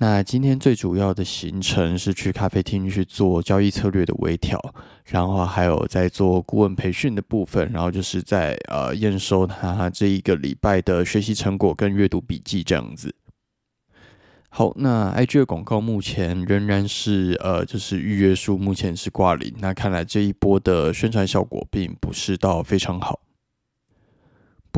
[0.00, 4.56] 那今天最主要的行程是去咖啡厅去做交易策略的微调，
[5.06, 13.12] 然后还有在做顾问培训的部分，然后就是在呃验收他这一个礼拜的学习成果跟阅读笔记这样子。
[14.50, 23.20] 好，那 IG 的广告目前仍然是呃就是预约数目前是挂零，那看来这一波的宣传效果并不是到非常好。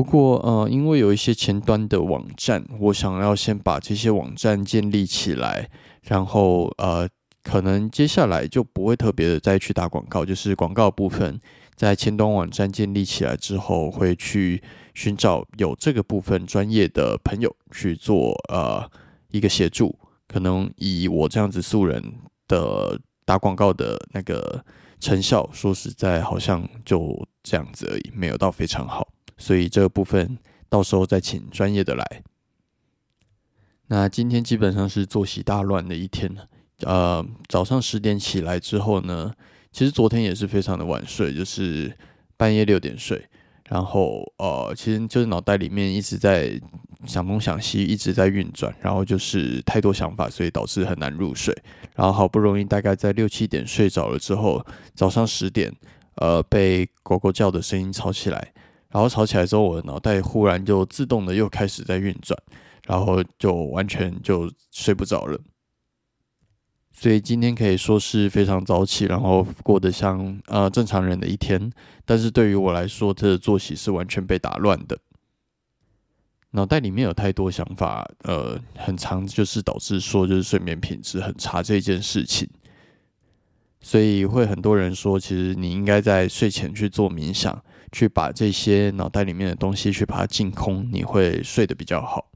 [0.01, 5.69] 不过，呃，因为有一些前端的网站，我想要先把这些网站建立起来，
[6.01, 7.07] 然后，呃，
[7.43, 11.39] 可能接下来就不会特别的再去打广告，就是广告部分
[11.75, 14.63] 在前端网站建立起来之后，会去
[14.95, 18.89] 寻找有这个部分专业的朋友去做，呃，
[19.29, 19.95] 一个协助。
[20.27, 22.03] 可能以我这样子素人
[22.47, 24.65] 的打广告的那个
[24.99, 29.07] 成效，说实在，好像就这样子而已，没有到非常好。
[29.41, 30.37] 所以这部分
[30.69, 32.23] 到时候再请专业的来。
[33.87, 36.33] 那今天基本上是作息大乱的一天
[36.83, 39.33] 呃，早上十点起来之后呢，
[39.71, 41.91] 其实昨天也是非常的晚睡，就是
[42.37, 43.21] 半夜六点睡。
[43.67, 46.59] 然后呃，其实就是脑袋里面一直在
[47.05, 51.55] 想东想西，一直在运转，然后就是太多想法，所以导致很难入睡。
[51.95, 55.73] 然后好不容易大概在六七点睡着了之后，早上十点
[56.15, 58.53] 呃被狗狗叫的声音吵起来。
[58.91, 62.37] 然后吵起来之后，我的脑袋忽然就自动的又开始在运转，
[62.85, 65.39] 然后就完全就睡不着了。
[66.93, 71.71] 所以今天可以说是非常早起，然后过得像呃正常人的一天。
[72.05, 74.99] 但是对于我来说，这个作息是完全被打乱的，
[76.51, 82.47] 脑袋里面有太多想法，呃，很长就是导致说就是睡眠品质很差这件事情。
[83.79, 87.63] 所以会很多人说，其实你应该在睡前去做冥想。
[87.91, 92.29] 去把这些脑袋里面的东西去把它净空，你会睡得比较好。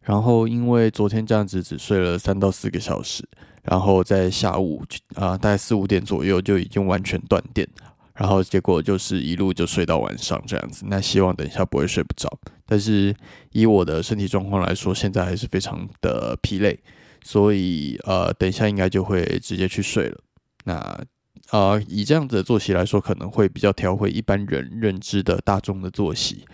[0.00, 3.26] 然后因为昨天这样子只睡了三到四个小时，
[3.62, 4.82] 然后在下午
[5.14, 7.66] 啊大概四五点左右就已经完全断电，
[8.14, 10.84] 然后结果就是一路就睡到晚上这样子。
[10.88, 12.28] 那希望等一下不会睡不着，
[12.66, 13.14] 但是
[13.52, 16.78] 以我的身体状况来说，现在还是非常的疲累，
[17.22, 20.18] 所以呃等一下应该就会直接去睡了。
[20.64, 21.04] 那。
[21.50, 26.44] 啊，以这样子的作息来说，可能会比较调回一般人认知的大众的作息。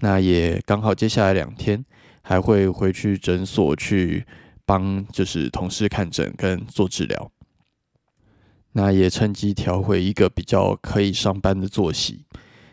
[0.00, 1.82] 那也刚好接下来两天
[2.20, 4.26] 还会回去诊所去
[4.66, 7.30] 帮就是同事看诊跟做治疗。
[8.72, 12.24] 那也趁机调回一个比较可以上班的作息。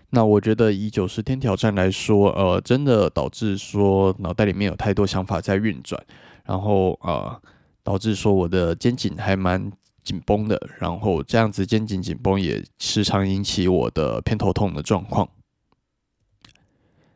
[0.09, 6.01] 那我觉得以九十天挑战来说，呃，真的导致说脑袋里面有太多想法在运转，
[6.43, 7.41] 然后呃，
[7.83, 9.71] 导致说我的肩颈还蛮。
[10.07, 15.27] 紧绷的，然后这样子肩颈紧绷也时常引起我的偏头痛的状况。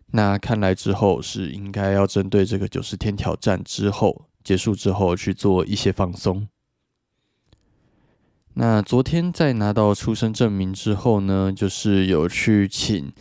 [0.07, 6.49] 那看来之后是应该要针对这个九十天挑战之后结束之后去做一些放松。
[8.55, 13.13] 那昨天在拿到出生证明之后呢，就是有去请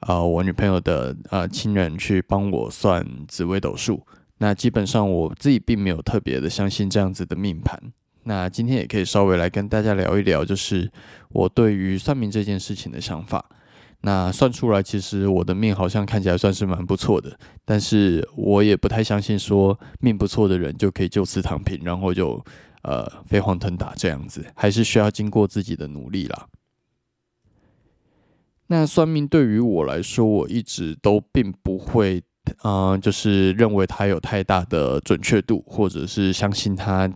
[0.00, 4.06] 啊我女朋友的啊亲人去帮我算紫微斗数。
[4.38, 7.92] 那基本上我自己并没有特别的相信这样子的命盘。
[8.28, 10.90] 那今天也可以稍微来跟大家聊一聊，就是
[11.30, 13.42] 我对于算命这件事情的想法。
[14.02, 22.44] 那算出来，其实我的命好像看起来算是蛮不错的，但是我也不太相信说命不错的人就可以就此躺平，然后就
[22.82, 26.48] 呃飞黄腾达这样子，还是需要经过自己的努力啦。
[28.66, 32.22] 那算命对于我来说，我一直都并不会，
[32.62, 37.10] 嗯，就是认为它有太大的准确度，或者是相信它。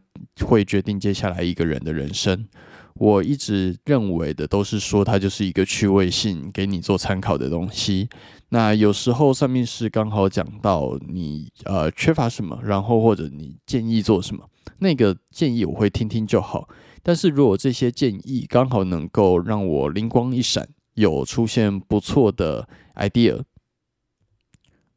[0.46, 2.46] 会决定接下来一个人的人生。
[2.94, 8.08] 我一直认为的都是说，它就是一个趣味性，给你做参考的东西。
[8.48, 14.48] 那有时候算命师刚好讲到你呃缺乏什么，然后或者你建议做什么，
[14.78, 16.66] 那个建议我会听听就好。
[17.02, 23.42] 但是如果这些建议刚好能够让我灵光一闪，有出现不错的 idea。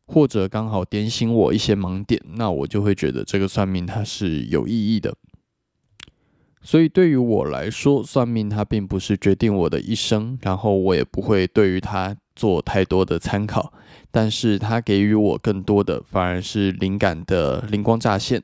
[0.07, 5.16] 或者刚好点醒我一些盲点，那我就会觉得这个算命它是有意义的。
[6.62, 13.72] 所以对于我来说，算命它并不是决定我的一生，然后我也不会对于它做太多的参考。
[14.10, 18.42] 但是它给予我更多的，反而是灵感的灵光乍现，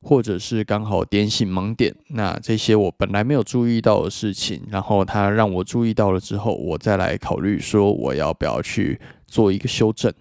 [0.00, 10.12] 或者是刚好点醒盲点，那这些我本来没有注意到的事情，然后他让我注意到了之后，我再来考虑说我要不要去做一个修正。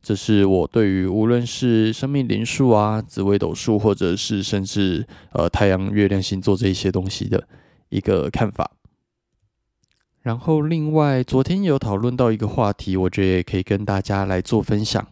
[0.00, 7.46] 这是我对于无论是生命灵数啊、紫微斗数，或者是甚至呃太阳、月亮星座这一些东西的
[7.90, 8.70] 一个看法。
[10.22, 15.06] 然后另外昨天有讨论到一个话题，我觉得也可以跟大家来做分享。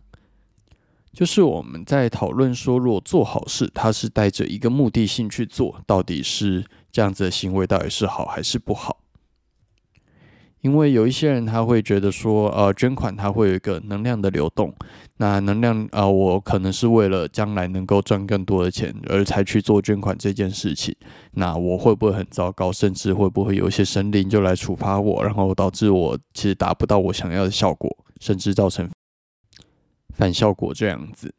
[1.17, 8.99] 就是我们在讨论说，如果做好事，他是带着一个目的性去做，到底是这样子的行为，到底是好还是不好？
[10.61, 14.75] 因为有一些人他会觉得说，呃，捐款它会有一个能量的流动，
[15.17, 20.95] 那能量啊，我可能是为了将来能够赚更多的钱而才去做捐款这件事情，
[21.31, 22.71] 那我会不会很糟糕？
[22.71, 28.87] 甚至会不会有一些神灵就来处罚我，然后导致我其实达不到我想要的效果，甚至造成。
[30.17, 31.35] 反效果这样子，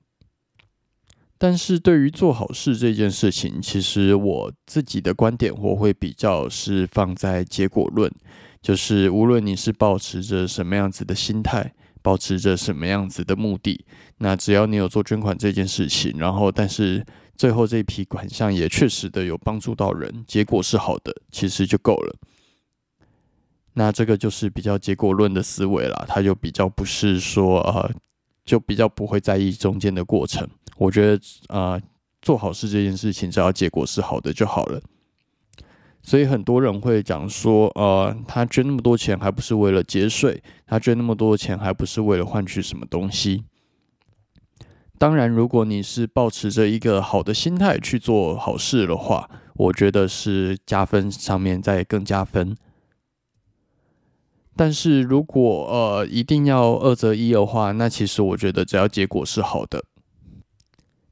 [1.39, 8.11] 但是对于做好事这件事情，其实我自己的观点，我会比较是放在结果论，
[8.61, 13.83] 就是无论你是保持着什么样子的心态，保持着什么样子的目的，
[14.19, 17.03] 那只要你有做捐款这件事情，然后但是
[17.35, 22.15] 最后这一批款项也确实的有帮助到人，结果是好的，其实就够了。
[23.73, 27.91] 那这个就是比较结果论的思维啦，它就比较不是说呃。
[28.47, 30.47] 就比较不会在意中间的过程。
[30.77, 31.79] 我觉得啊，
[32.21, 34.81] 做好事这件事情，只要结果是好的就好了。
[36.01, 40.41] 所以很多人会讲说，呃，他捐那么多钱，还不是为了节税？
[40.65, 43.43] 他捐那么多钱，还不是为了换取什么东西？
[44.97, 52.55] 当然，如果你是保持着一个好的心态去做好事的话，我觉得是加分上面再更加分。
[54.57, 59.85] 但是如果呃一定要二择一的话，那其实我觉得只要结果是好的，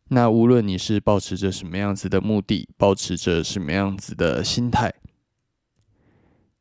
[0.10, 4.94] 那无论你是保持着什么样子的目的，保持着什么样子的心态，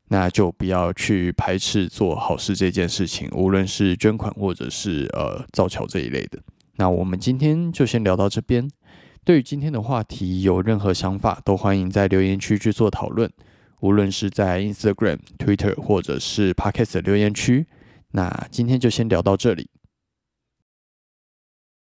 [0.09, 6.39] 那就不要去排斥做好事这件事情，无论是捐款或者是呃造桥这一类的。
[6.77, 8.69] 那我们今天就先聊到这边。
[9.23, 13.31] 对于今天的话题有任何想法，都欢迎在留言区去做讨论。
[13.81, 17.65] 无论是在 Instagram、Twitter 或者是 Podcast 的留言区，
[18.11, 19.69] 那今天就先聊到这里。